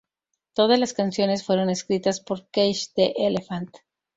[0.53, 3.69] Todas las canciones fueron escritas por Cage the Elephant.